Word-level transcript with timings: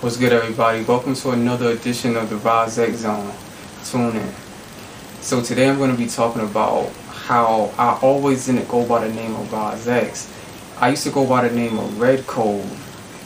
good, 0.00 0.32
everybody? 0.32 0.82
Welcome 0.84 1.16
to 1.16 1.30
another 1.30 1.70
edition 1.72 2.16
of 2.16 2.30
the 2.30 2.36
Ras 2.36 2.78
X 2.78 2.98
Zone. 2.98 3.32
Tune 3.84 4.14
in. 4.16 4.32
So 5.20 5.42
today 5.42 5.68
I'm 5.68 5.76
going 5.76 5.90
to 5.90 5.96
be 5.96 6.06
talking 6.06 6.42
about 6.42 6.88
how 7.10 7.72
I 7.76 7.98
always 8.00 8.46
didn't 8.46 8.68
go 8.68 8.86
by 8.86 9.06
the 9.06 9.12
name 9.12 9.34
of 9.34 9.52
Ras 9.52 9.88
X. 9.88 10.32
I 10.78 10.90
used 10.90 11.02
to 11.02 11.10
go 11.10 11.26
by 11.26 11.46
the 11.46 11.54
name 11.54 11.78
of 11.80 12.00
Red 12.00 12.26
Code, 12.28 12.64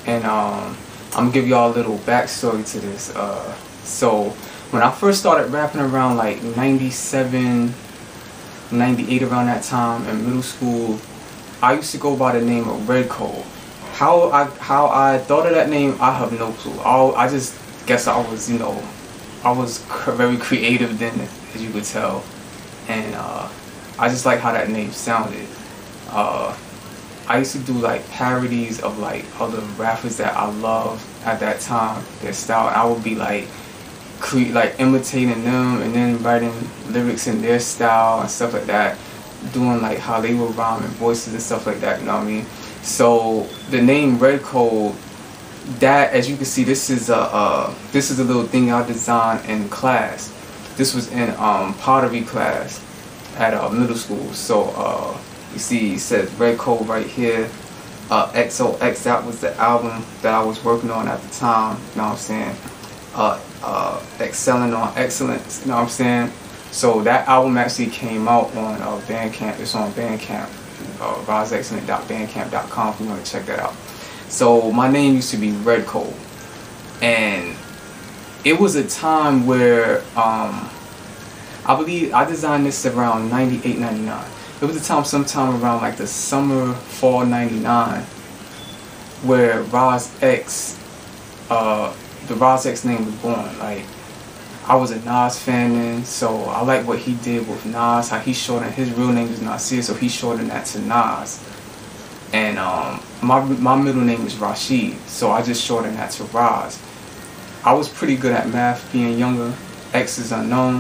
and 0.07 0.25
um, 0.25 0.75
I'm 1.13 1.25
gonna 1.27 1.33
give 1.33 1.47
y'all 1.47 1.71
a 1.71 1.75
little 1.75 1.99
backstory 1.99 2.67
to 2.73 2.81
this. 2.81 3.15
Uh, 3.15 3.55
so 3.85 4.31
when 4.71 4.83
I 4.83 4.91
first 4.91 5.21
started 5.21 5.53
rapping 5.53 5.83
around 5.83 6.17
like 6.17 6.43
97, 6.43 7.75
98 8.73 9.23
around 9.23 9.47
that 9.47 9.63
time 9.63 10.09
in 10.09 10.25
middle 10.25 10.43
school, 10.43 10.99
I 11.63 11.75
used 11.75 11.93
to 11.93 11.99
go 11.99 12.17
by 12.17 12.39
the 12.39 12.45
name 12.45 12.67
of 12.67 12.89
Red 12.89 13.11
Code. 13.11 13.45
How 13.93 14.31
I 14.31 14.45
how 14.59 14.87
I 14.89 15.19
thought 15.19 15.47
of 15.47 15.55
that 15.55 15.69
name, 15.69 15.97
I 16.01 16.13
have 16.13 16.33
no 16.33 16.53
clue. 16.53 16.79
I 16.81 17.25
I 17.25 17.29
just 17.29 17.55
guess 17.87 18.07
I 18.07 18.19
was 18.31 18.51
you 18.51 18.59
know, 18.59 18.83
I 19.45 19.53
was 19.53 19.79
very 20.07 20.37
creative 20.37 20.99
then, 20.99 21.19
as 21.55 21.63
you 21.63 21.71
could 21.71 21.85
tell, 21.85 22.25
and 22.89 23.15
uh, 23.15 23.49
I 23.99 24.09
just 24.09 24.25
like 24.27 24.41
how 24.41 24.53
that 24.53 24.71
name 24.71 24.93
sounded. 24.93 25.47
Uh, 26.11 26.57
I 27.29 27.39
used 27.39 27.53
to 27.53 27.59
do 27.61 27.75
like 27.75 28.09
parodies 28.11 28.81
of 28.81 28.99
like 28.99 29.25
other 29.41 29.61
rappers 29.77 30.17
that 30.17 30.37
I 30.37 30.51
love 30.51 31.01
at 31.25 31.39
that 31.41 31.61
time, 31.61 32.03
their 32.21 32.33
style. 32.33 32.69
I 32.69 32.85
would 32.91 33.05
be 33.05 33.15
like 33.15 33.47
cre- 34.21 34.53
like 34.53 34.81
imitating 34.81 35.45
them 35.45 35.83
and 35.83 35.95
then 35.95 36.23
writing 36.23 36.53
lyrics 36.89 37.27
in 37.27 37.43
their 37.43 37.61
style 37.61 38.21
and 38.23 38.31
stuff 38.31 38.55
like 38.55 38.67
that, 38.67 38.99
doing 39.53 39.81
like 39.81 39.99
how 39.99 40.21
they 40.21 40.31
and 40.31 40.93
voices 40.99 41.35
and 41.35 41.43
stuff 41.43 41.67
like 41.67 41.81
that. 41.81 42.01
You 42.01 42.07
know 42.07 42.17
what 42.17 42.25
I 42.25 42.27
mean? 42.27 42.47
So 42.83 43.45
the 43.71 43.81
name 43.81 44.19
Red 44.19 44.43
Code, 44.43 44.95
that 45.79 46.13
as 46.13 46.29
you 46.29 46.37
can 46.37 46.45
see, 46.45 46.65
this 46.65 46.91
is 46.91 47.11
a 47.11 47.17
uh, 47.17 47.75
this 47.93 48.11
is 48.11 48.19
a 48.19 48.25
little 48.25 48.43
thing 48.43 48.73
I 48.73 48.85
designed 48.85 49.49
in 49.49 49.69
class. 49.69 50.35
This 50.77 50.93
was 50.95 51.11
in 51.13 51.31
um, 51.37 51.75
pottery 51.75 52.23
class 52.23 52.85
at 53.37 53.55
uh, 53.55 53.69
middle 53.71 53.95
school. 53.95 54.33
So 54.33 54.73
uh, 54.75 55.17
you 55.53 55.61
see, 55.61 55.95
it 55.95 56.01
says 56.01 56.33
Red 56.35 56.59
Code 56.59 56.89
right 56.89 57.07
here. 57.07 57.49
Uh, 58.11 58.31
XOX, 58.33 59.05
that 59.05 59.25
was 59.25 59.41
the 59.41 59.57
album 59.57 60.05
that 60.21 60.35
I 60.35 60.45
was 60.45 60.63
working 60.65 60.91
on 60.91 61.07
at 61.07 61.21
the 61.23 61.35
time. 61.35 61.79
You 61.93 61.99
know 61.99 62.09
what 62.09 62.13
I'm 62.13 62.19
saying? 62.19 62.57
Uh, 63.15 63.41
uh, 63.63 64.05
excelling 64.21 64.75
on 64.75 64.93
excellence. 64.97 65.63
You 65.63 65.71
know 65.71 65.77
what 65.77 65.85
I'm 65.85 65.89
saying? 65.89 66.33
So 66.73 67.01
that 67.03 67.29
album 67.29 67.57
actually 67.59 67.87
came 67.87 68.27
out 68.27 68.55
on 68.57 68.83
uh, 68.83 69.01
Bandcamp. 69.07 69.61
It's 69.61 69.75
on 69.77 69.93
Bandcamp 69.93 70.51
uh, 71.03 71.15
rasxcellent.bandcamp.com 71.25 72.95
if 72.95 73.01
you 73.01 73.07
want 73.09 73.25
to 73.25 73.31
check 73.31 73.45
that 73.47 73.59
out. 73.59 73.75
So 74.29 74.71
my 74.71 74.91
name 74.91 75.17
used 75.17 75.31
to 75.33 75.37
be 75.37 75.51
Red 75.51 75.85
Code, 75.87 76.15
and 77.03 77.57
it 78.45 78.59
was 78.59 78.77
a 78.77 78.89
time 78.89 79.47
where 79.47 79.99
um, 80.17 80.71
I 81.67 81.77
believe 81.77 82.15
I 82.15 82.25
designed 82.25 82.65
this 82.65 82.87
around 82.87 83.29
98, 83.31 83.79
99. 83.79 84.31
It 84.61 84.65
was 84.65 84.77
a 84.77 84.85
time 84.85 85.05
sometime 85.05 85.63
around 85.63 85.83
like 85.83 85.97
the 85.97 86.07
summer, 86.07 86.73
fall 86.73 87.27
99, 87.27 88.03
where 89.25 89.63
Ras 89.65 90.23
X, 90.23 90.79
uh, 91.51 91.95
the 92.29 92.37
Ras 92.37 92.65
X 92.65 92.85
name 92.85 93.05
was 93.05 93.15
born. 93.17 93.59
Like, 93.59 93.83
I 94.65 94.77
was 94.77 94.93
a 94.93 95.01
Nas 95.01 95.39
fan 95.39 95.73
then, 95.73 96.05
so 96.05 96.45
I 96.45 96.63
like 96.63 96.87
what 96.87 96.99
he 96.99 97.15
did 97.17 97.49
with 97.49 97.67
Nas, 97.67 98.09
how 98.09 98.21
he 98.21 98.33
shortened 98.33 98.75
his 98.75 98.93
real 98.93 99.13
name 99.13 99.29
is 99.29 99.43
Nasir, 99.43 99.83
so 99.83 99.93
he 99.93 100.09
shortened 100.09 100.51
that 100.51 100.67
to 100.67 100.79
Nas. 100.81 101.43
And 102.33 102.59
um, 102.59 103.03
my 103.23 103.41
my 103.45 103.77
middle 103.77 104.03
name 104.03 104.25
is 104.27 104.37
Rashid, 104.37 104.97
so 105.09 105.33
I 105.33 105.43
just 105.43 105.65
shortened 105.65 105.97
that 105.97 106.13
to 106.13 106.25
Ras. 106.25 106.81
I 107.65 107.73
was 107.75 107.89
pretty 107.89 108.17
good 108.17 108.33
at 108.33 108.49
math 108.49 108.91
being 108.93 109.19
younger. 109.19 109.53
X 109.93 110.19
is 110.19 110.33
unknown. 110.33 110.77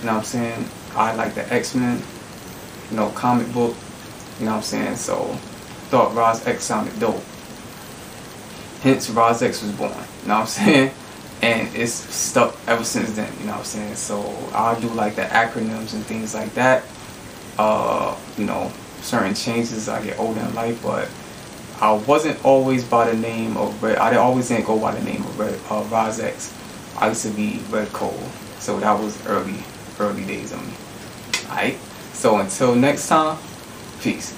You 0.00 0.06
know 0.06 0.12
what 0.12 0.18
I'm 0.18 0.24
saying? 0.24 0.64
I 0.94 1.14
like 1.14 1.34
the 1.34 1.52
X-Men, 1.52 2.02
you 2.90 2.96
know, 2.96 3.10
comic 3.10 3.52
book. 3.52 3.76
You 4.38 4.46
know 4.46 4.52
what 4.52 4.56
I'm 4.58 4.62
saying? 4.62 4.96
So 4.96 5.36
thought 5.90 6.14
Ras 6.14 6.46
X 6.46 6.64
sounded 6.64 6.98
dope. 6.98 7.22
Hence 8.82 9.10
Ras 9.10 9.42
X 9.42 9.62
was 9.62 9.72
born. 9.72 9.90
You 10.22 10.28
know 10.28 10.34
what 10.34 10.40
I'm 10.40 10.46
saying? 10.46 10.90
And 11.42 11.74
it's 11.74 11.92
stuck 11.92 12.54
ever 12.66 12.84
since 12.84 13.12
then 13.12 13.32
you 13.40 13.46
know 13.46 13.52
what 13.52 13.58
i'm 13.60 13.64
saying 13.64 13.94
so 13.94 14.20
i 14.52 14.78
do 14.78 14.88
like 14.88 15.14
the 15.14 15.22
acronyms 15.22 15.94
and 15.94 16.04
things 16.04 16.34
like 16.34 16.52
that 16.52 16.84
uh 17.58 18.14
you 18.36 18.44
know 18.44 18.70
certain 19.00 19.34
changes 19.34 19.88
i 19.88 20.02
get 20.04 20.18
older 20.18 20.40
in 20.40 20.54
life 20.54 20.82
but 20.82 21.08
i 21.80 21.92
wasn't 22.06 22.44
always 22.44 22.84
by 22.84 23.10
the 23.10 23.16
name 23.16 23.56
of 23.56 23.82
red 23.82 23.96
i 23.96 24.14
always 24.16 24.48
didn't 24.48 24.66
go 24.66 24.78
by 24.78 24.94
the 24.94 25.02
name 25.02 25.22
of 25.22 25.38
red 25.38 25.58
uh 25.70 25.82
Ras 25.84 26.20
X. 26.20 26.54
i 26.98 27.08
used 27.08 27.22
to 27.22 27.30
be 27.30 27.60
red 27.70 27.88
Cole. 27.88 28.22
so 28.58 28.78
that 28.78 28.98
was 29.00 29.26
early 29.26 29.56
early 29.98 30.26
days 30.26 30.52
on 30.52 30.66
me 30.66 30.74
all 31.48 31.56
right 31.56 31.78
so 32.12 32.36
until 32.36 32.74
next 32.74 33.08
time 33.08 33.38
peace 34.02 34.36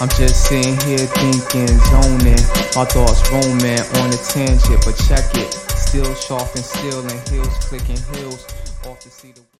I'm 0.00 0.08
just 0.08 0.46
sitting 0.48 0.74
here 0.80 0.98
thinking, 0.98 1.68
zoning, 1.68 2.34
my 2.74 2.84
thoughts 2.84 3.30
roaming 3.30 3.78
on 4.02 4.10
a 4.10 4.16
tangent, 4.16 4.84
but 4.84 4.96
check 5.06 5.32
it. 5.36 5.71
Still 5.92 6.14
sharp 6.14 6.54
and 6.54 6.64
still 6.64 7.02
and 7.02 7.28
heels 7.28 7.54
clicking 7.68 7.98
heels 8.14 8.46
off 8.86 8.98
to 9.00 9.10
see 9.10 9.30
the 9.32 9.42